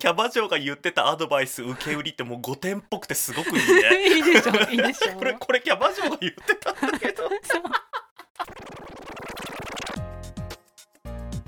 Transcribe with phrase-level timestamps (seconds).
[0.00, 4.06] キャバ嬢が言ってたアドバイス受け売りってもう5点っぽくてすごくいいね。
[4.14, 7.28] いいでしょいいでしょこれこれキャバ嬢が言ってたんだけど。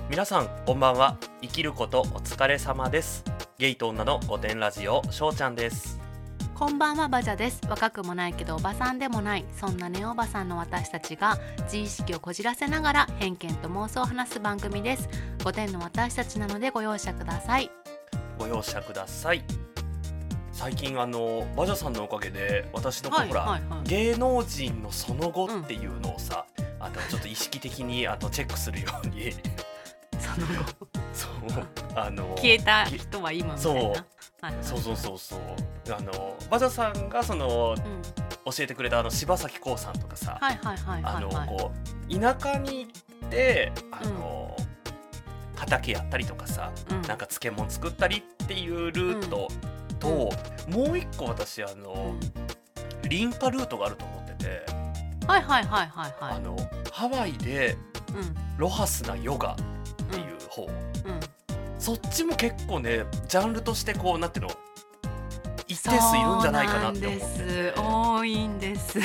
[0.09, 1.17] 皆さんこんばんは。
[1.41, 3.23] 生きることお疲れ様です。
[3.57, 5.97] ゲイと女の5点ラジオしょうちゃんです。
[6.53, 7.61] こんばんはバジャです。
[7.69, 9.45] 若くもないけどおばさんでもない。
[9.57, 15.07] そんなネオおばさんの私たちが自意識をこじらせながら偏見と妄想を話す番組です。
[15.39, 17.71] 5点の私たちなのでご容赦ください
[18.41, 19.43] ご容赦ください。
[20.51, 26.47] 最近あのバジャさんのおかげで私のほら、はいはい芸能人のその後っていうのをさ、
[26.79, 29.31] あのちょっと意識的にあのチェックするように。
[30.17, 30.87] その後？
[31.13, 33.81] そうあの消えた人は今みたいな？
[33.81, 33.91] そう。
[34.41, 34.63] はいはい。
[34.63, 35.39] そうそうそうそう。
[35.95, 38.01] あのバジャさんがそのうん。
[38.43, 41.47] 教えてくれたあの柴咲コウさんとかさ、はいはいはいあのはい。
[41.47, 41.71] はいこ
[42.09, 44.50] う田舎に行ってあの、
[45.61, 47.01] 畑やったりとかさうん。
[47.03, 49.47] なんか漬物作ったりっていうルート
[49.99, 50.31] と、
[50.67, 52.15] もう一個私あの、
[53.07, 54.65] リンパルートがあると思ってて、
[55.27, 56.33] はいはいはいはいはい。
[56.35, 56.57] あの
[56.91, 57.77] ハワイで
[58.15, 58.57] うん。
[58.57, 59.55] ロハスなヨガっ
[60.09, 60.71] ていう方、うん。
[61.77, 64.51] そっちも結構ねジャンルとしてこうなんていうの
[65.67, 67.73] 一定数いるんじゃないかなって思ってて。
[67.73, 67.73] す。
[67.77, 68.99] 多いんです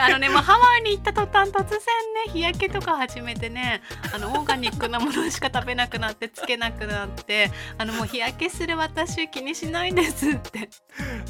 [0.00, 1.78] あのねもうハワイに行った途端突然
[2.26, 3.82] ね日焼けとか始めてね
[4.14, 10.68] あのオーガニックなものしか食べなくなってつけなくなってあのもう日焼けする私気にしないんですって。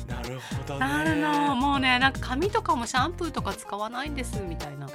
[0.08, 0.80] なるほどね。
[0.80, 1.56] なるの。
[1.56, 4.88] もうねなんか髪とかもシャンプーとか使わないんですみたいな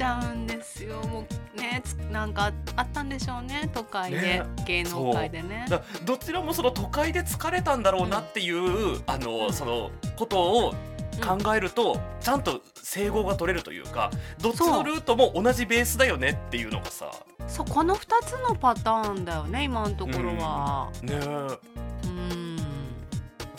[0.00, 1.02] ちゃうんですよ。
[1.02, 3.70] もうねつなんかあったんでしょうね。
[3.74, 4.42] 都会で、ね。
[4.66, 5.66] 芸能界でね。
[5.68, 10.74] だどちらもその都会で疲れたんだろうなっていう、あの、うんそのことを
[11.20, 17.10] 考えると、ちゃんと整合が取れるというかどっちのルートも同じベースだよねっていうのがさ。
[17.46, 17.66] そう。
[17.68, 20.90] この2つのパターンだよね今のところは。
[21.02, 21.58] うん。
[21.99, 21.99] 私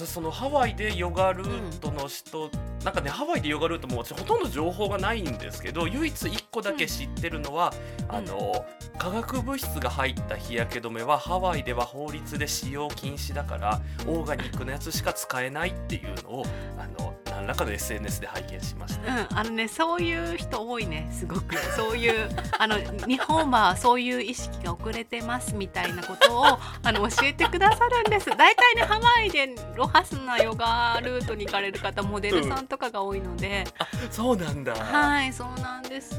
[0.05, 2.49] そのハワイでヨガルートの人、
[2.83, 7.73] なんかねハワイでヨガルートも私ほとんど情報がないんですけど唯一1個だけ知ってるのは、
[8.09, 8.15] うん。
[8.15, 8.65] あの
[8.97, 16.45] 化学物質が入った日焼け止めはハワイでは法律で使用禁止だからオーガニックのやつしか使えないっていうのを
[16.77, 19.15] あの何らかの SNS で拝見しました。
[19.15, 22.29] うん、あのねそういう人多いねすごくそういう
[22.59, 26.45] あの日本はそういう意識が遅れてますみたいなことを
[26.83, 33.63] あの教えてくださるんです大体ねハワイでロハスなヨガルートに行かれる方モデルさんとかが多いので、
[34.11, 34.75] そうなんだ。
[34.75, 36.17] はいそうなんですい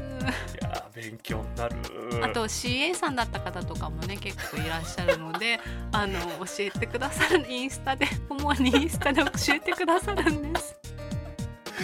[0.61, 1.75] やー勉強になる。
[2.21, 5.59] あと CA さんだった方とかもね結構いらっしゃるので
[5.91, 10.75] あの教えてくださるインスタで主にインスタで教えてくださるんです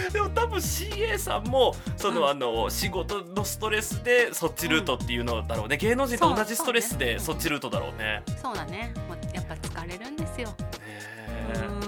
[0.12, 2.30] でも多分 CA さんもその、うん。
[2.30, 8.24] あの仕事のストレスでそっちルートっていうのだろうね、芸能人と同じストレスでそっちルートだろうね。
[8.42, 8.94] そうだね。
[9.08, 10.50] もうやっぱ疲れるんですよ。
[10.50, 11.79] ね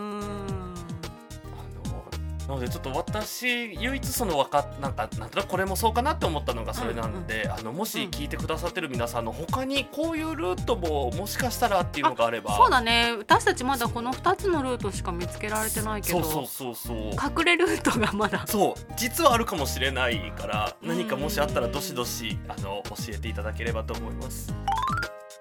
[2.51, 12.57] なのでちょっと私唯一そのわかなんかなんとなくこれもそうかなって思ったのがそれなんで、あのもし聞いてくださってる皆さんの他にこういうルートももしかしたらっていうのがあれば。
[12.57, 13.15] そうだね。
[13.17, 16.21] 私たちまだこの2つのルートしか見つけられてないけど。
[16.23, 16.97] そうそうそうそう。
[17.11, 18.45] 隠れルートがまだ。
[18.45, 18.93] そう。
[18.97, 20.89] 実はあるかもしれないからうん。
[20.89, 24.53] 何かもしあったらどしどしあの教えていただければと思います。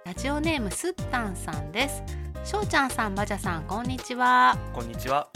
[0.05, 2.05] ラジオネームすったんさんです。
[2.45, 4.57] しょうちゃんさんばじゃさんこんにちは。
[4.73, 5.29] こんにちは。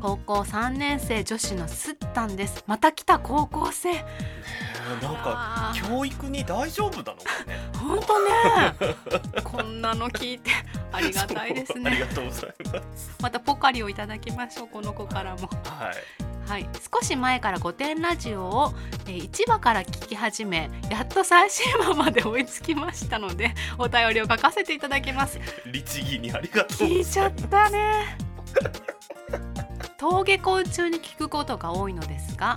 [0.00, 2.62] 高校3年生女子のすったんです。
[2.66, 3.92] また来た高校生。
[5.02, 7.58] なんか教育に大丈夫なのかね。
[7.76, 8.74] ほんとね。
[9.44, 10.50] こんなの聞いて
[10.92, 13.16] ありがたいですそうありねがとうございます。
[13.20, 15.48] またポカリをいただきましょうこの子からも。
[15.64, 16.48] はい。
[16.48, 18.74] はい、少し前から5点ラジオを、
[19.06, 25.38] えー1話から聞き始めやっと最新話まで追いつきましたので お便りを書かせていただきます。
[25.66, 26.88] 律儀にありがとう。
[26.88, 28.16] 聞いちゃったね
[30.00, 32.56] 登下校中に聞くことが多いのですが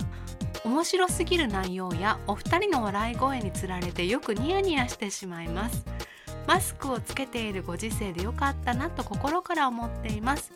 [0.64, 5.84] 面白すぎる内容やお二人の笑い声につられてよくニヤニヤしてしまいます。
[6.46, 10.52] マスクをつけているご時世でよかったなと心から思っています。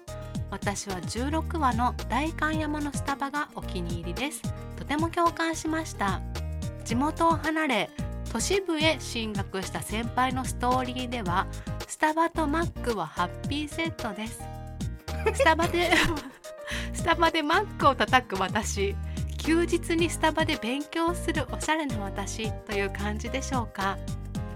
[0.50, 4.42] 私は16話の代官山のスタバがお気に入りです。
[4.76, 6.20] とても共感しました。
[6.84, 7.90] 地元を離れ
[8.32, 11.48] 都市部へ進学した先輩のストーリーでは
[11.88, 14.55] スタバとマックはハッピーセットです。
[15.34, 15.90] スタバで
[16.92, 18.94] スタバでマックを叩く私。
[19.38, 23.96] 休日にスタバで勉強するおしゃれな私という感じでしょうか。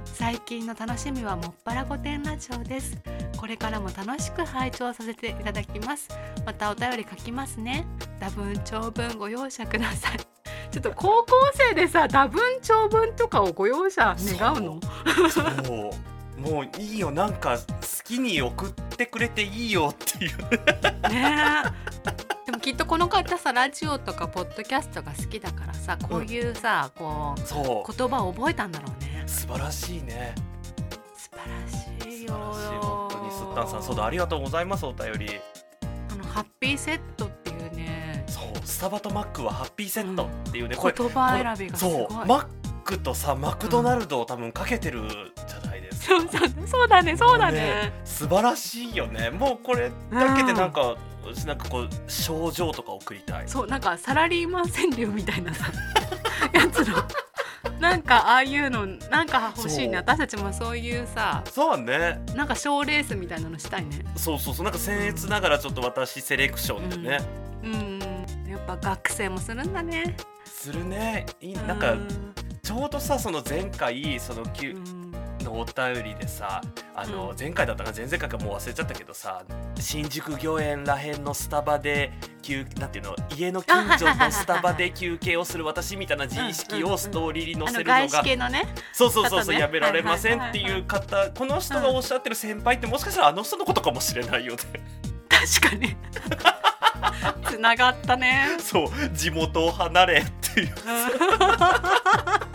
[0.05, 2.99] 最近の楽しみはもっぱら御殿ラジオです。
[3.38, 6.08] これからも楽しく拝聴させていただきます。
[6.44, 7.87] またお便り書きますね。
[8.19, 10.19] 多分長文ご容赦ください。
[10.73, 14.81] ちょっと高校生でさ多文長文とかをご容赦願うの？
[15.31, 16.10] そう。
[16.40, 17.64] もういいよなんか好
[18.02, 20.38] きに送ってくれていいよっていう。
[21.08, 22.46] ねえ。
[22.46, 27.92] でもきっとこの方さラジオとかポッドキャストが好きだからさこういうさ、こうそう。
[27.96, 29.22] 言葉を覚えたんだろうね。
[29.26, 30.34] 素晴らしいね。
[31.14, 32.52] 素晴らしいよ。
[32.54, 32.78] 素晴らしい。
[32.78, 35.40] 本当にすったんさんそうだありがとうございますお便り。
[36.10, 38.25] あのハッピーセットっていうね。
[38.26, 41.94] そうスタバとマックはハッピーセットっていうね、これ言葉選びがすごい。
[42.08, 42.46] そうマッ
[42.84, 45.02] クとさマクドナルドを多分かけてる
[45.46, 45.60] じゃ
[46.11, 47.93] そうそうそうだねそうだね。
[48.05, 49.31] 素晴らしいよね。
[49.31, 50.97] もうこれだけでなんか、
[51.47, 53.49] なんかこう症状とか送りたい。
[53.49, 55.71] そうなんかサラリーマン川柳みたいなさ
[56.53, 56.97] やつの。
[57.79, 59.99] なんかああいうのなんか欲しいね。
[59.99, 62.21] 私たちもそういうさそうね。
[62.35, 64.05] なんか賞ーレースみたいなのしたいね。
[64.17, 67.21] そうそうそうなんか僭越ながらちょっと私セレクションでね、
[67.62, 68.01] うん。
[68.51, 70.17] やっぱ学生もするんだね。
[70.45, 71.27] するね。
[71.41, 75.00] いいなんかうんちょうどさその前回そのきゅうん
[75.40, 76.60] のお便りでさ
[76.94, 77.37] あの、うん。
[77.38, 79.42] 前回だったか前々回かもう忘れちゃったけどさ
[79.78, 88.22] 新宿御苑らへんのスタバで休なんていうの家の近所のスタバで休憩をする私みたいな自意識を ストーリーに載せるのが、
[88.92, 94.60] そうそうそうそう、やめられませんっていう方この人がおっしゃってる先輩ってもしかしたらあの人のことかもしれないよね。
[95.28, 95.96] 確かに。
[97.48, 98.46] つながったね。
[98.58, 100.75] そう地元を離れっていう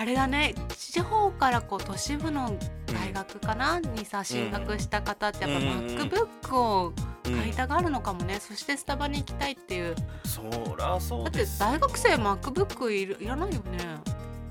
[0.00, 0.54] あれだね。
[0.76, 2.56] 地方からこう都市部の
[2.86, 5.86] 大学かな、にさ進学した方ってやっぱうん。
[5.86, 6.92] MacBook を
[7.26, 9.96] うん買いたがるのかもね、そしてスタバに行きたいっていう。
[10.24, 10.42] そ
[10.78, 13.78] らそだってうです大学生 MacBook いるいらないよね。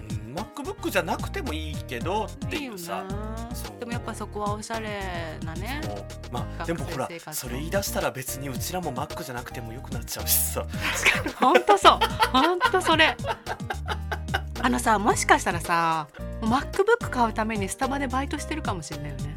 [0.02, 0.36] うん。
[0.36, 3.06] MacBook じゃなくてもいいけどっていうさ。
[3.80, 5.80] でもやっぱそこはおしゃれなね。
[6.30, 10.66] まあでもほらそれ言い出したら別にうちらも Mac じゃなくてもよくなっちゃうしさ。
[11.40, 12.00] ほんとそう。
[12.34, 13.16] ほんとそれ
[14.68, 16.10] あのさもしかしたらさ
[16.42, 19.36] MacBook 買うためにスタバでバイトしてるかもしれないよね。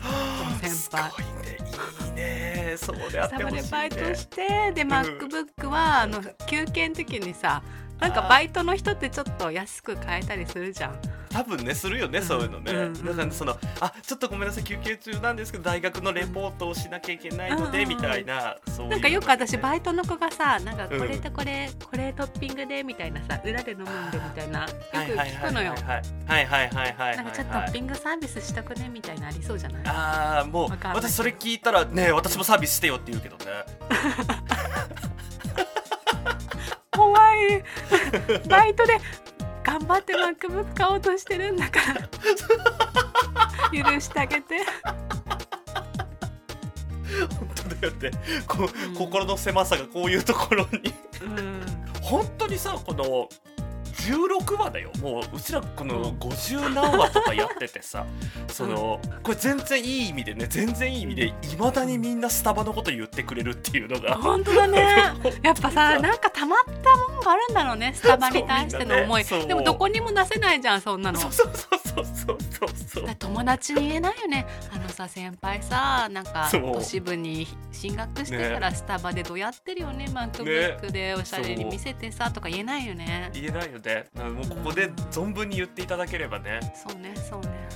[0.60, 1.58] 先す輩ごいね。
[2.06, 2.12] いい
[2.72, 2.74] ね。
[2.76, 3.62] そうであっスタバてほしいね。
[3.62, 7.62] でバイトしてで MacBook はあの休憩の時にさ
[8.00, 11.00] なんかバイトの人ってちょっと安く買えたりするじゃん
[11.30, 12.24] 多分ねするよね、うん。
[12.24, 18.90] そういうのね、うんだからそのあちょっとごめんなさい休憩中なんですけど大学のレポートをしなきゃいけないので、うんみたいなそういう。
[18.90, 20.98] のねなんかよく私バイトの子がさなんかうん。
[20.98, 25.80] これとこれ、これトッピングでみたいなさ裏で飲むんでみたいなよくはいはい聞くのよはい。
[26.26, 29.82] はいはいはいなんかちょっとトッピングサービスしとくねみたいなありそうじゃない？
[29.86, 33.44] ああもう私それ聞いたらね私もサービスしてよって言うけどね。
[36.92, 37.64] 怖い。
[38.48, 38.98] バイトで
[39.70, 42.08] 頑張って MacBook 買おうとしてるんだから。
[43.72, 44.56] 許してあげて。
[47.38, 48.10] 本当だよね。
[48.48, 48.94] こ、うん。
[48.96, 50.92] 心の狭さがこういうところに。
[51.22, 51.60] うん。
[52.02, 53.28] 本当にさこの
[54.00, 54.90] 16話だよ。
[55.00, 58.06] もううちらこの50何話とかやっててさ
[58.48, 64.14] そのこれ全然いい意味でね全然いい意味でいまだにみんなスタバのこと言ってくれるっていうのが。
[64.16, 64.96] 本当だね。
[65.42, 69.46] やっぱさなんかたまったもんがあるんだろうねスタバに対しての思い、ね。
[69.46, 71.20] でもどこにも出せないじゃんそんなの。
[71.20, 73.14] そうそうそうそうそうそう。
[73.16, 74.46] 友達に言えないよね。
[74.72, 83.30] あのさ先輩さなんか都市部に進学してからスタバでどうやってるよね MacBook でおしゃれに見せてさとか言えないよね。
[83.32, 86.60] 言えないよねもうここで存分に言っていただければね。
[86.74, 87.68] そうねそうね。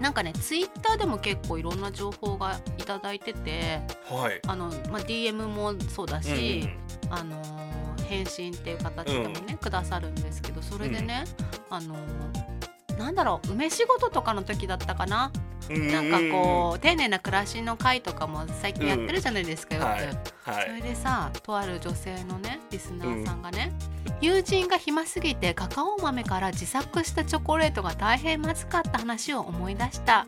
[0.00, 4.40] なんかねツイッターでも結構いろんな情報がいただいててはい。
[4.46, 6.68] あの、まあ、DM もそうだし、
[7.10, 7.66] あのー
[8.06, 11.24] 返信っていう形でもね、くださるんですけどそれでね、
[11.68, 12.55] あのー
[12.96, 15.30] なんだろう梅仕事とかの時だったかな、
[15.68, 15.88] うん。
[15.88, 20.06] なんかこう丁寧な暮らしの会とかも最近やってるじゃないですか、よく、はい。
[20.06, 23.72] はそれいでさとある女性のねリスナーさんがね、
[24.20, 30.26] 友人が暇すぎてカカオ豆から自作したチョコレートが大変まずかった話を思い出した。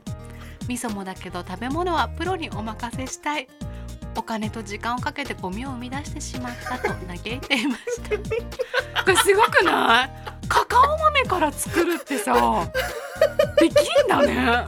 [0.69, 3.49] 味噌もだけど食べ物はプロにお任せしたい。
[4.17, 8.11] お金と時間をかけてゴミを生み出してしまったと嘆いていました。
[9.05, 10.38] これすごくない？
[10.49, 12.71] カカオ豆から作るってさ
[13.59, 13.75] でき
[14.05, 14.67] んだね。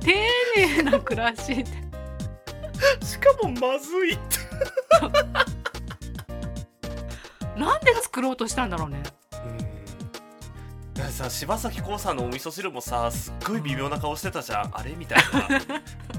[0.00, 0.12] 丁
[0.56, 1.70] 寧な暮らしって
[3.04, 4.14] しかもまずい。
[4.14, 4.22] って
[7.56, 9.02] なんで作ろうとしたんだろうね。
[9.44, 9.58] うん。
[10.94, 14.70] だからさ柴咲コウさんのお味噌汁もさすっごい微妙な顔してたじゃん。
[14.72, 15.22] あれみたいな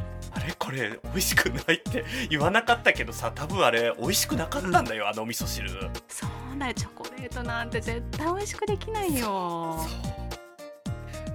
[0.63, 5.69] これ美味しくないって 言わなかったけどさ多分あれ美味しくなかったんだよ、あのお味噌汁。
[6.07, 9.85] そうだよチョコレートなんて絶対美味しくできないよ。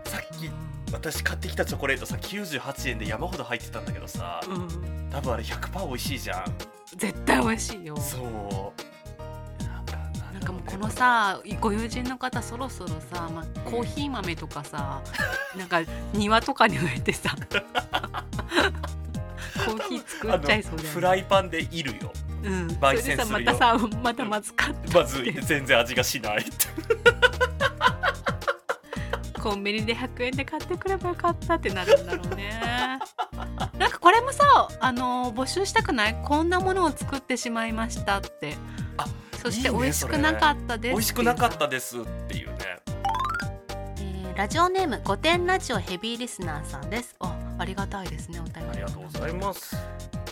[0.04, 0.50] さっき
[0.90, 5.10] 私買ってきたチョコレートさ98円で山ほど入ってたんだけどさうん。
[5.10, 6.44] 多分あれ100%美味しいじゃん。
[6.96, 7.98] 絶対美味しいよ。
[7.98, 9.62] そう。
[9.62, 9.92] なんか
[10.24, 15.02] ななんかもうこのさご友人の方そろそろさ、まあ、コーヒー豆とかさ
[15.54, 15.82] なんか
[16.14, 17.36] 庭とかに植えてさ
[19.64, 20.88] コーヒー作っちゃいそうだよね。
[20.90, 22.12] フライパンでいるよ。
[22.42, 23.54] うん、焙煎するよ。
[23.54, 26.44] さまたさまたまずかったまず全然味がしない
[29.42, 32.98] コンビニで100円で買ってくればよかったってなるんだろうね。
[33.78, 36.16] なんかこれもさあの募集したくない？
[36.24, 38.56] こんなものを作ってしまいましたって。
[38.96, 39.06] あ
[39.40, 42.56] そしていいね美味しくなかったです美味しくなかったですっていうね。
[44.00, 47.16] えーラジオネーム御殿ラジオヘビーリスナーさんです。
[47.20, 49.76] あありがたいですねお便りありがとうございます。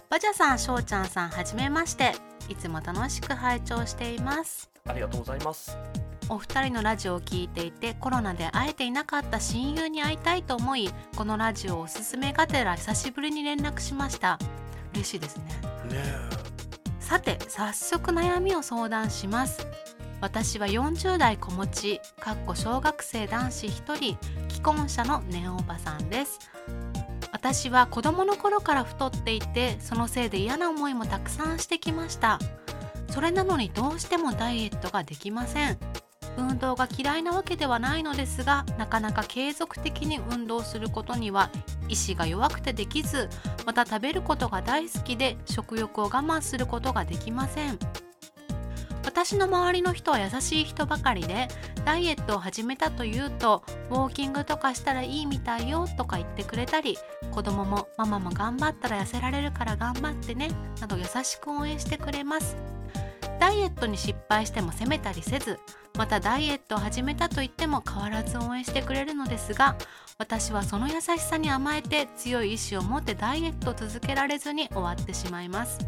[0.09, 2.15] バジャさんしょうちゃんさんはじめまして。
[2.49, 4.71] いつも楽しく拝聴しています。
[4.87, 5.77] ありがとうございます。
[6.29, 14.39] お二人のラジオを聞いていてコロナで会えていなかった親友に会いたいと思いこのラジオをおすすめがてら久しぶりに連絡しました。
[14.95, 15.45] 嬉しいですね。
[15.91, 16.03] ね
[17.01, 19.67] さて早速悩みを相談します。
[20.21, 24.19] 私は40代子持ちかっこ小学生男子1人
[24.49, 26.39] 既婚者のネオおばさんです
[27.37, 32.39] 私は子供の頃から太っていてそのせいで嫌な思いもたくさんしてきました。
[33.11, 35.79] それなのにどうしてもダイエットができません。
[36.39, 41.51] 運動が嫌いなわけではないのですがなかなか継続的に運動することには
[41.91, 43.29] 意志が弱くてできず
[43.67, 47.79] また食べることが大好きで食欲を我慢することができません。
[49.07, 51.49] 私の周りの人は優しい人ばかりで
[51.85, 56.99] ダイエットを始めたというとウォーキングとかしたらいいみたいよとか言ってくれたり
[57.31, 62.57] 子供もママも頑張ったら痩せられるから頑張ってねなど優しく応援してくれます。
[63.39, 65.59] ダイエットに失敗しても責めたりせず
[65.97, 69.77] またダイエットを始めたと言っても変わらず応援してくれるのですが
[70.19, 75.79] 私はその優しさに甘えて強い意志を持ってダイエットを続けられずに終わってしまいます。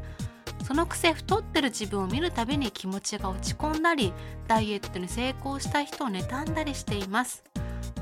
[0.64, 4.12] そのくせ太ってる自分を見るたびに気持ちが落ち込んだり
[4.46, 7.42] ダイエットに成功した人を妬んだりしています。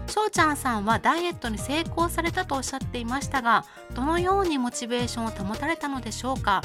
[0.08, 6.62] しょうちゃんさんはダイエットに成功されたとおっしゃっていましたがどのようにモチベーションを保たれたのでしょうか？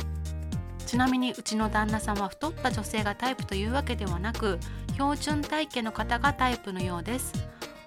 [0.86, 4.60] ちなみにうちの旦那さんは太った女性がタイプというわけではなく
[4.93, 7.33] 標準体型の方がタイプのようです。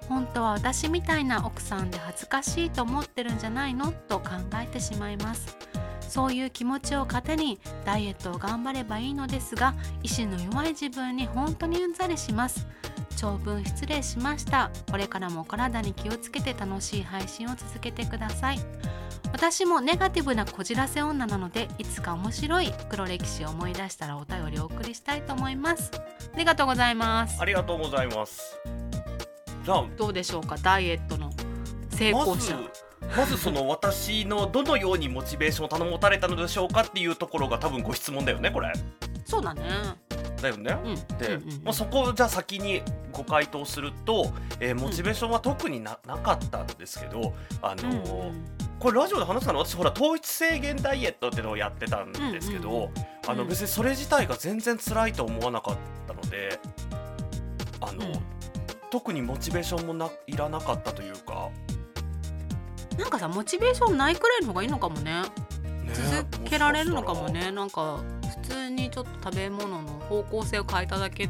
[0.08, 3.92] 本当は私みたいな奥さんで恥ずかしいと思ってるんじゃないの？
[3.92, 4.30] と考
[4.62, 5.56] えてしまいます。
[6.08, 12.66] そういう気持ちを糧にダイエットを頑張ればいいのですが意志の弱い自分に本当にうんざりします。
[13.16, 14.70] 長文失礼しました。
[14.90, 18.58] これからもお体に気をつけて楽しい配信を続けてください。
[19.32, 25.90] 私もネガティブなこじらせ女なのでいつか面白い黒歴史を思い出したらお便りをお送りしたいと思います。
[26.34, 27.40] ありがとうございます。
[27.40, 28.60] ありがとうございます。
[29.64, 30.56] じゃあどうでしょうか？
[30.58, 31.32] ダイエットの
[31.90, 32.54] 成功者。
[32.56, 32.68] ま
[33.26, 38.72] ずその私のどのようにモチベーションを頼もたれたのでしょうかっていうところが多分ご質問だよねこれ。
[39.24, 39.62] そうだね。
[40.42, 40.76] だよね。
[40.84, 41.18] うん。
[41.18, 41.52] で、うんうん。
[41.52, 42.82] うんまあ、そこをじゃあ先に
[43.12, 48.32] ご回答すると、えーモチベーションは特にな,、なかったんですけどあのー
[48.80, 52.90] これラジオで話したの私ほら糖質制限ダイエットっていうのをやってたんですけど、うんうん。
[53.28, 53.48] あのうん。
[53.48, 56.58] 別にそれ自体が全然辛いと思わなかったので
[57.80, 58.12] あの、うん。
[58.90, 61.48] 特にモチベーションもないらなかったというか、
[62.98, 65.22] なんかさモチベーションないくらいの方がいいのかもね。
[65.22, 65.28] ね
[66.30, 67.50] 続けられるのかもね。
[67.50, 68.00] なんか
[68.42, 71.28] 普通にちょっと食べ物の方向性を変えただけ。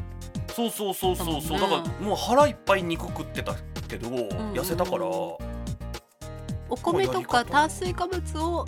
[0.53, 3.55] そうそうそうそうそう、だからもう腹いっぱい肉食ってた
[3.89, 5.05] けど、痩せたから。
[5.07, 8.65] お米とか炭水化物を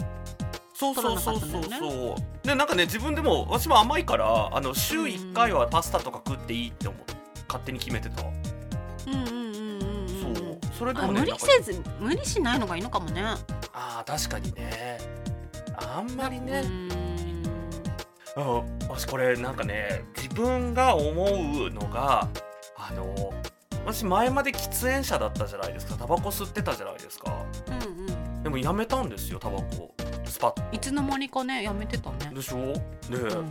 [0.73, 2.47] そうそうそうそうそう。
[2.47, 7.13] でなんかね自分でも私も甘いからあの週1回はパスタとか食っていいって思って
[7.47, 9.46] 勝手に決めてた、うんうん
[10.77, 13.23] それであもね無理せず無理しないのがいいのかもね。
[13.73, 14.97] あー確かにね。
[15.75, 16.89] あんまりうね、ん。
[18.37, 22.27] うん、私これなんかね自分が思うのが
[22.77, 23.33] あの
[23.85, 25.95] 私前まで喫煙者だったじゃないですか。
[25.95, 27.43] タバコ吸ってたじゃないですか。
[27.67, 27.75] うん
[28.07, 28.43] うん。
[28.43, 29.93] でもやめたんですよタバコ
[30.25, 32.31] スパッいつの間にかねやめてたね。
[32.33, 32.73] でしょ？
[33.09, 33.49] で、うん。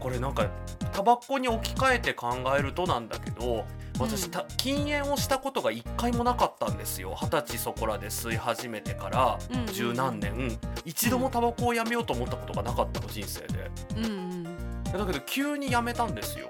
[0.00, 0.48] これなんか
[0.92, 2.28] タバコに置き換えて考
[2.58, 3.64] えるとなんだけど
[3.98, 4.30] 私、うん。
[4.30, 7.16] た禁煙をしたことが一回もなかったんですよ。
[7.20, 9.38] 二十歳そこらで吸い始めてから
[9.72, 13.70] 十何年、一度もタバコをやめようと思ったことがなかったの人生で。
[13.96, 14.44] うんうん。
[14.84, 16.48] だけど急にやめたんですよ。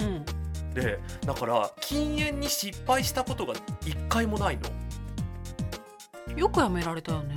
[0.00, 0.24] うん。
[0.74, 3.54] でだから禁煙に失敗したことが
[3.84, 6.36] 一回もないの。
[6.36, 7.36] よくやめられたよね。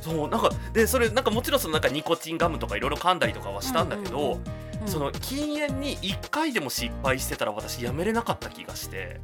[0.00, 9.20] そうなんかでそれなんかもちろんそのなんかニコチンガムとかいろいろ噛んだりとかはしたんだけど、うんうんうんその禁煙に1回でも失敗してたら私やめれなかった気がして。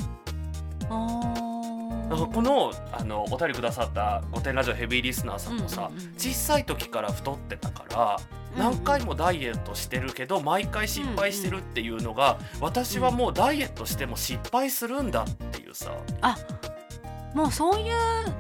[2.11, 8.17] このあのお便りくださった「御殿ラジオヘビーリスナー」さんもさ、うんうんうん小さい時から太ってたから
[8.57, 15.93] 何回もダイエットしてるけど毎回失敗してるっていうのが私はもうダイエットしても失敗するんだっていうさ。
[16.21, 16.37] あ
[17.35, 17.95] もうそういう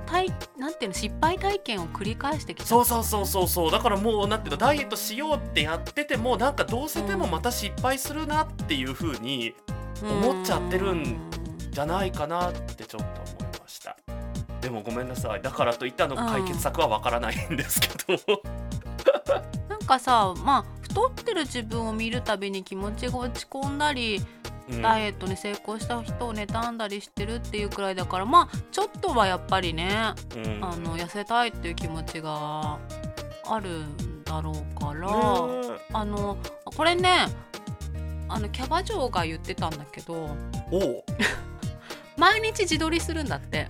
[0.07, 2.65] 体なんていうの失敗体験を繰り返してきた。
[2.65, 3.71] そうそうそうそうそう。
[3.73, 9.55] だからもうなんていうのダイエットしようってやっててもなんかどうせでもまた失敗するなっていう風に
[10.01, 11.19] 思っちゃってるん
[11.71, 13.97] じゃないかなってちょっと思いました。
[14.61, 15.43] でもごめんなさい。
[15.43, 18.43] だからといってあのうん解決策はわからないんですけど、
[19.69, 24.25] なんかさまあ太ってる自分を見るたびに気持ちが落ち込んだり
[24.71, 24.83] うん。
[24.83, 30.65] ダイエットに成功した人を妬んだりしてるっていうくらいだからまあちょっとはやっぱりねうん。
[30.65, 32.79] あの痩せたいっていう気持ちが
[33.47, 37.27] あるんだろうから、ねあのこれね
[38.29, 40.35] あのキャバ嬢が言ってたんだけど
[42.17, 43.69] 毎日自撮りするんだって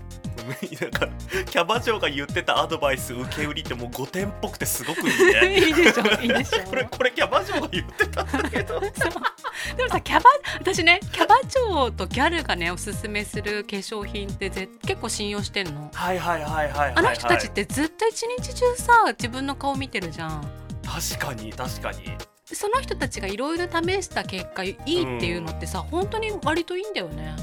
[0.80, 1.08] なんか
[1.50, 5.56] キャバ嬢が言ってたアドバイス受け売りってもう5点っぽくてすごくいいね。
[5.68, 8.80] いいでしょいいでしょ これこれキャバ嬢が言ってたんだけど。
[9.76, 10.24] でもさキャバ
[10.60, 15.90] 私ねキャバ嬢とギャルがねおすすめする化粧品ってぜ結構信用してんの。
[15.94, 20.64] はいはいはいはいはい、はい、あの人たちってずっと一日中さ自分の顔見てるじゃん。
[20.84, 22.16] 確かに確かに。
[22.52, 27.34] その人たちがいろいろ試した結果いいっていうのってさ、本当に割といいんだよね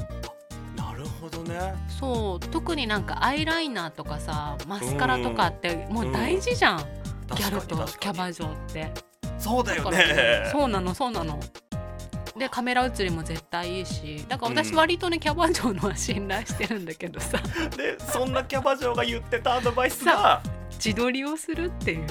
[1.22, 1.74] ほどね。
[1.88, 6.78] そう特になんかアイライナーとかさマスカラとかってもう大事じゃん、
[7.34, 8.92] ギャルとキャバ嬢って。
[9.38, 10.50] そうだよね。
[10.52, 11.40] そうなのそうなの。
[12.36, 14.24] でカメラ写りも絶対いいし。
[14.28, 17.38] だから私割とね、キャバ嬢のは信頼してるんだけどさ。
[17.76, 20.42] でそんなキャバ嬢が言ってたアドバイスが。
[20.72, 22.06] 自撮りをするっていう。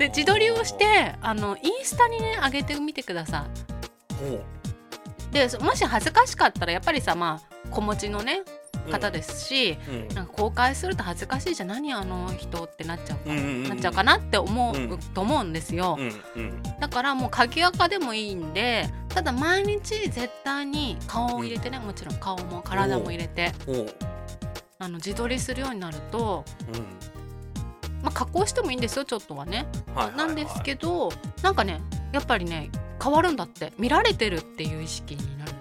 [0.00, 3.46] で自撮りをしてあのインスタにね上げてみてくださ
[4.18, 4.59] ほい
[5.30, 8.42] でもし恥ずかしかったらやっぱりさまあ子持ちのね
[8.88, 10.14] う方ですし、うん。
[10.14, 13.68] なんか公開すると恥ずかしいじゃん何あの人ってなっちゃうか、うんうんうん。
[13.68, 16.62] なっちゃうかなって思う、うんと思うんですよ、うんうん。
[16.80, 23.52] だからもう鍵垢でもいいんでただ毎日絶対に顔を入れてね、もちろん顔も体も入れて
[24.78, 26.80] あの自撮りするようになると、うん。
[28.02, 30.16] まあ、加工してもいいんですよちょっとはね、はいはいはい。
[30.16, 32.70] なんですけどなんかねやっぱりね
[33.02, 33.72] 変わるんだって。
[33.78, 35.52] 見られてるっていう意識になる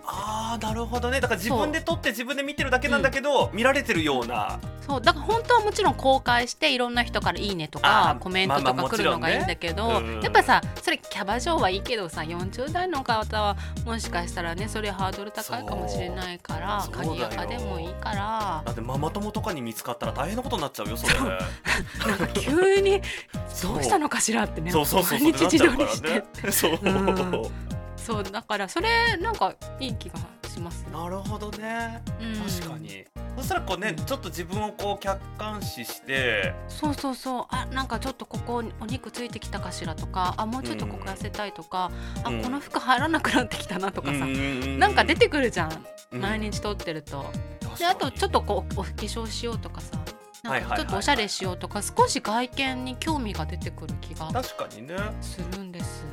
[0.49, 1.21] ああなるほどね。
[1.21, 4.59] だから自分で撮って自分で見てるだけなんだけど、見られてるような。
[4.81, 5.01] そう。
[5.01, 10.23] だから本当はもちろん公開していろんな人から「いいね」とかコメントとまあまあか来るのがいいんだけど、もちろんねうん。
[10.23, 18.63] やっぱさそれキャバ嬢はいいけどさ40代の方はもしかしたらねそれハードル高いかもしれないから鍵垢でもいいから。
[18.65, 21.13] だってママ友とかに見つかったら大変なことになっちゃうよそれ。
[21.19, 23.01] なんか急に
[23.53, 23.73] そう。
[23.75, 26.51] どうしたのかしらってねそうそうそう毎日自撮りしてね。
[26.51, 27.78] そう、うん
[28.09, 30.15] そうだからそれなんかいい気が
[30.47, 30.83] します。
[30.91, 32.01] なるほどね。
[32.19, 32.35] うん。
[32.41, 33.05] 確かに、
[33.37, 36.55] そしたらこうねちょっと自分をこう客観視して。
[36.67, 37.45] そうそうそう。
[37.49, 41.91] あなんかちょっとここお肉ついてきたかしらとかあもうちょっとここ痩せたいとか、
[42.25, 42.39] うん。
[42.39, 46.21] あこの服入らなくなってきたなとかさ、ななんか出てくるじゃん、うん。
[46.21, 47.31] 毎日撮ってると。
[47.77, 49.99] であとちょっとこうお化粧しようとかさ
[50.41, 54.95] なんかちょっとおしゃれしようとか少し外見に興味が出てくる気が確かにね。
[55.21, 56.03] するんです。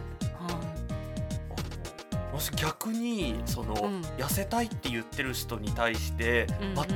[2.36, 4.00] はもし逆にその、うん。
[4.18, 6.46] 痩せたいって言ってる人に対して、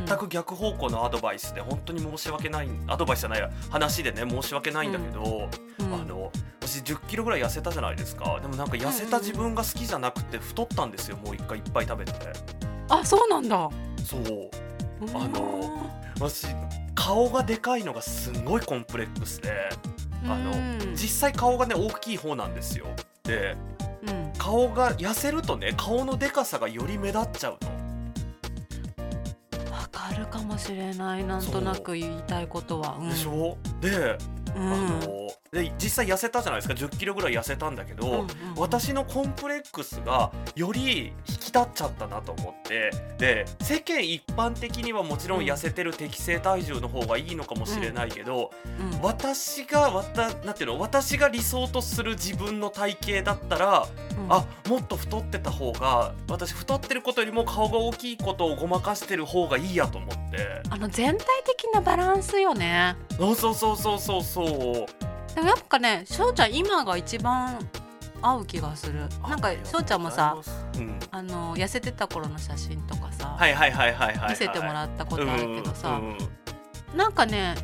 [0.07, 5.49] 全く逆方向のアドバイスで本当に申し訳ないアドバイスじゃないや話でね申し訳ないんだけど、
[5.79, 5.95] いうん。
[5.95, 8.39] あの私1 0キロぐらい痩せたじゃないですか。
[8.41, 12.13] でもなんか痩せた自分が好きじゃなくて太ったんですよもう一回いっぱい食べて。
[12.91, 13.71] あそうなんだ。
[14.05, 14.51] そう。
[15.01, 15.17] うん。
[15.17, 16.49] あの私
[16.95, 19.71] 顔がでかいのがすごいコンプレックスで
[20.25, 20.55] あのう
[20.93, 20.95] ん。
[20.95, 22.87] 実際顔がね大きい方なんですよ。
[23.25, 23.57] で
[24.07, 24.33] うん。
[24.39, 27.71] 顔が痩せるとね顔のでかさがより目立っちゃうの
[29.73, 31.25] わかるかもしれない。
[31.25, 32.97] なんとなく言いたいことは。
[33.01, 33.11] うん。
[33.11, 34.19] でしょ、で
[34.57, 34.73] うん。
[34.73, 36.75] あので実際痩せたじゃないですか。
[36.75, 42.91] 1 0キロぐらい痩せたんだけど、うんうん私のコンプレックスがより引き立っちゃったなと思って。
[43.19, 49.01] で世間一般的にはもちろん痩せてる適正体重の方がいいのかもしれないけど、うん。
[49.03, 54.33] 私がわたなんていうの私が理想とする自分の体型だったら、うん。
[54.33, 60.63] あもっと太ってた方が私太ってることよりも顔が大きいことをごまかしてる方がいいやと思って。
[60.69, 62.95] あの全体的なバランスよね。
[63.17, 65.00] そうそうそうそうそうそう
[65.35, 67.59] でもやっぱね翔ちゃん今が一番
[68.23, 69.09] 合う気がする。
[69.27, 70.37] なんか翔ちゃんもさ、
[70.77, 76.19] うん、あの痩せてた頃の写真とかさ、はいはいはいはいはい、はい、見せてもらったことあるけどさ、うん
[76.97, 77.55] なんかね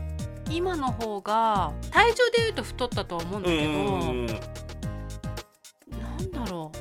[0.49, 3.75] 今の方が体重でいうと太ったとは思うんだうんけど、う
[4.15, 4.33] んな
[6.43, 6.77] んだろう。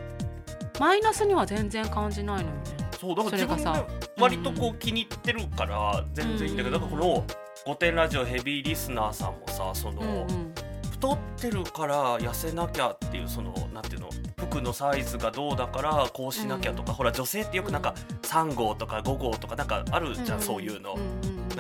[0.80, 2.54] マイナスには全然感じないのよね。
[3.00, 3.88] そうだから自分が
[4.20, 7.26] 割とこう気に入ってるから全然いいんだけど、うんだからこの
[7.66, 10.54] 「御殿ラジオ」ヘビーリスナーさんもさその、うんうん
[10.96, 20.96] 太ってるから痩せなきゃっていうそのなんていうの服のサイズがどうだからこうしなきゃとか、ほら女性ってよくなんか3号とか5号とかなんかあるじゃん、そういうの、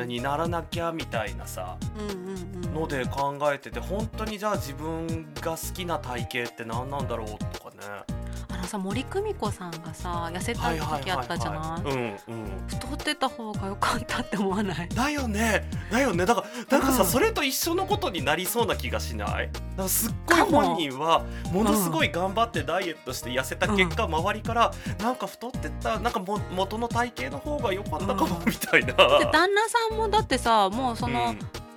[0.05, 1.77] にならなきゃみたいなさ、
[2.73, 8.14] ので考えてて本当にじゃあ自分が好きな体型って何なんだろうとかね。
[8.65, 12.15] あのさ森久美子さんがさ痩せた時あったじゃない？
[12.67, 14.89] 太ってた方が良かったって思わない？
[14.89, 15.69] だよね。
[15.91, 16.25] だよね。
[16.25, 19.51] だからなんかさ、うん、それと一緒のことになりそうな気がしない？
[19.77, 28.93] だすっごい本人はものすごい頑張ってダイエットして痩せた結果、うん、周りからなんか太ってたなんかも元の体型の方が良かったかも、みたいな。
[29.19, 31.35] で旦那さんもだってさもうその、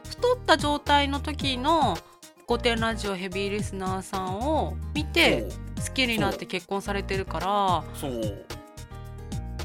[0.09, 1.98] 太った状態の時の
[2.48, 5.46] 「御殿ラジオヘビーリスナー」さんを見て
[5.81, 7.85] 好きになって結婚されてるから。
[7.95, 8.49] そう。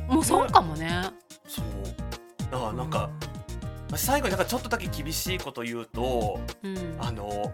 [0.08, 0.90] もうそうかもね。
[1.48, 1.66] そう。
[2.52, 3.10] だからなんか、
[3.92, 7.54] うん、最後になんかちょっとだけ厳しいこと言うと、うん、あの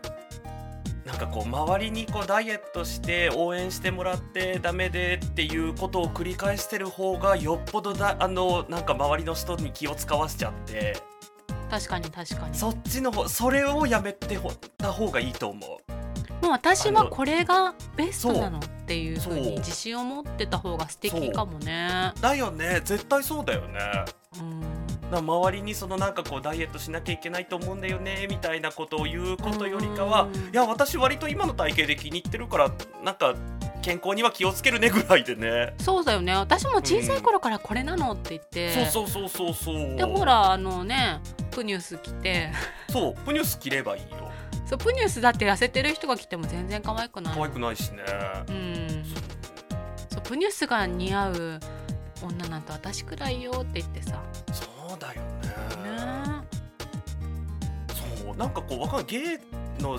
[1.05, 10.97] なんかこう周りにこうダイエットして応援してもらってダメでっていうことを繰り返してる方がよっぽどだあのなんか周りの人に気を使わせちゃって。
[11.69, 12.55] 確かに確かに。
[12.55, 14.39] そっちの方それをやめて
[14.77, 15.98] た方がいいと思う。
[16.41, 22.13] もう私はこれがベストなのっていうふうに自信を持ってた方が素敵かもね。
[22.21, 22.81] だよね。
[22.83, 23.79] 絶対そうだよね。
[24.39, 24.61] うん。
[25.09, 32.71] だ周りにそのなんかこうダイエットしなきゃいけないと思うんだよねみたいなことを言うことよりかはいや私割と今の体型で気に入ってるから
[33.03, 33.33] なんか
[33.81, 35.73] 健康には気をつけるねぐらいでね。
[35.79, 36.33] そうだよね。
[36.33, 39.95] 私も小さい頃からこれなのって言って、うん、そうそうそうそうそう。
[39.95, 42.51] でほらあのねプニュース着て。
[42.89, 44.28] そうプニュース着ればいいよ
[44.69, 47.33] そうプニュースだって痩せてる人が着ても全然可愛くない。
[47.33, 48.03] 可愛くないしね。
[48.47, 49.03] うん。
[50.11, 51.59] そうプニュースが似合う
[52.21, 54.21] 女なんて私くらいよって言ってさ。
[54.53, 55.47] そうだよね。
[55.83, 55.97] ね。
[58.23, 59.97] そうなんかこうわかんないゲイの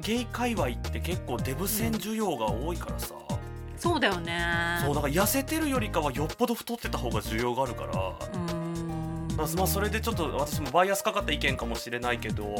[0.00, 4.78] ゲイ界隈って結構デブ戦需要が多いからさ、うん、そうだよね。
[4.82, 8.14] そうだから痩せてるよりかはよっぽど太ってた方が需要があるから。
[8.32, 9.36] うん。
[9.36, 12.56] まあそれでちょっと私もバイアスかかった意見かもしれないけど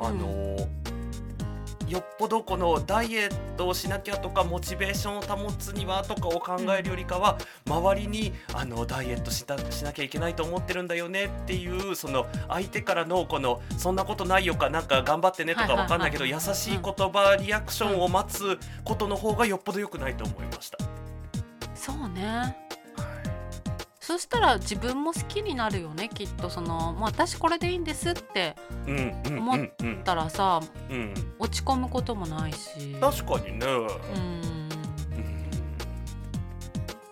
[0.00, 0.56] あの、
[1.82, 7.36] うん、よっぽどこのダイエットをしなきゃとかモチベーションを保つにはとかを考えるよりかは、
[7.66, 20.78] 周りにあのダイエットしたしなきゃいけないと思ってるんだよねっていうその相手からのこのそんなことないよかなんか頑張ってねとかわかんないけど、優しい言葉リアクションを待つことの方がよっぽど良くないと思いました。
[21.74, 22.69] そうね
[24.10, 26.50] そしたら自分も好きになるよねきっと。
[26.50, 28.56] その、まあ、私これでいいんですって
[29.24, 29.70] 思っ
[30.02, 32.96] たらさ、うん、落ち込むこともないし。
[33.00, 33.66] 確かにね。
[33.66, 34.68] うん。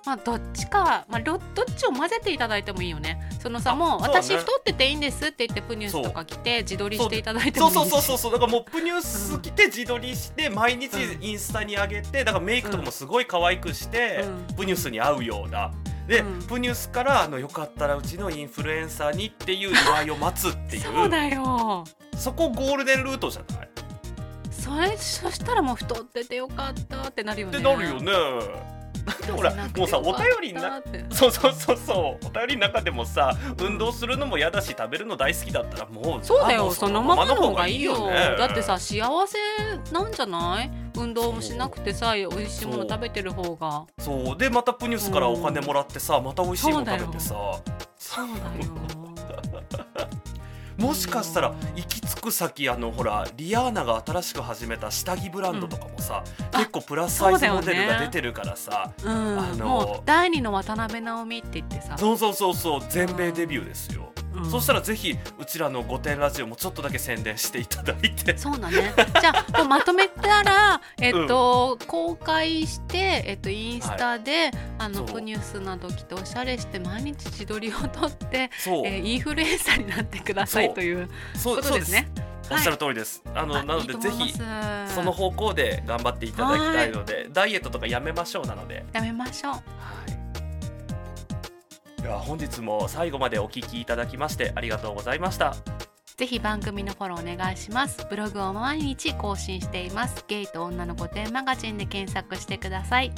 [0.05, 1.41] まあどっちか、まあ、どっ
[1.77, 3.21] ちを混ぜていただいてもいいよね。
[3.41, 7.75] そのさもう私太ってていいんですって言ってプニュースとか着て自撮りしていただいてもいい。
[7.75, 14.25] そうそうそうそうだからもうプニュース着て自撮りして毎日インスタに上げてだからメイクとかもすごい可愛くして、
[14.57, 15.71] プニュースに合うような
[16.09, 20.83] で、うん、プニュースからあのよかったらうちのインフルエンサーにっていう祝いを待つっていう。
[20.83, 21.85] そうだよ。
[22.16, 23.68] そこゴールデンルートじゃない？
[24.51, 27.59] それそしたらもう太っててよかったってなるよね。
[27.59, 28.12] ってなるよね
[29.11, 32.27] ほらもうさお便りなそうそうそうそう。
[32.27, 36.71] お便りの中でもさ運動するのも嫌だし食べるの大好きだったらもうそうだよ。
[36.71, 39.38] そのままの方がいいよ、ね、だってさ幸せ
[39.92, 40.71] なんじゃない？
[40.97, 43.87] 運動もしなくてさ美味しいもの食べてる方が。
[43.99, 44.38] そう。
[44.38, 47.35] でまたプニュースからお金もらってさ、また美味しいもの食べてさ。
[47.97, 48.35] そうだ
[48.66, 49.08] よ
[50.79, 59.05] もしかしたら行き着く先あのほらリアーナが新しく始めた下着ブランドとかもさ、うん、結構プラスサイズモデルが出てるからさ、ね。
[59.05, 61.99] うん、あの第二の渡辺直美って言ってさ。
[61.99, 64.12] そうそうそうそう全米デビューですよ。
[64.35, 68.37] うん、そしたらぜひうちらの御殿ラジオもちょっとだけ宣伝していただいて。
[68.37, 68.93] そうだね。
[69.21, 78.51] じゃあ まとめたら、えっと、うん、公開して、えっと、インスタで、はい、あのプニュースなど着ておしゃれして毎日自撮りを撮って、
[78.85, 81.09] えー、インフルエンサーになってくださいという
[81.44, 82.11] ことですね。
[82.50, 83.22] おっしゃる通りです。
[83.35, 88.85] あのなのでぜひその方向で頑張っていただきたいので、ダイエットとかやめましょうなので。
[88.92, 89.52] やめましょう。
[89.52, 89.61] は
[90.09, 90.18] い。
[92.02, 95.54] では本日も最後までお聞きいただきましてありがとうございました
[96.16, 103.12] ぜひ番組のフォローお願いしますブログを毎日更新していますゲイと女の御殿マガジンで検索してください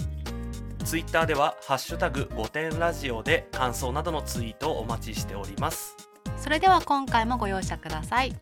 [0.85, 6.10] ツイッターではハッシュタグ御殿ラジオで感想などのツイートをお待ちしております
[6.41, 8.35] それでは今回もご容赦ください。